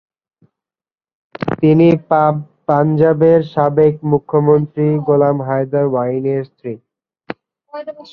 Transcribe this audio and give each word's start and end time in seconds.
তিনি 1.59 1.87
পাঞ্জাবের 2.67 3.39
সাবেক 3.53 3.93
মূখ্যমন্ত্রী 4.11 4.87
গোলাম 5.07 5.37
হায়দার 5.47 5.85
ওয়াইন 5.89 6.23
এর 6.33 6.41
স্ত্রী। 6.49 6.73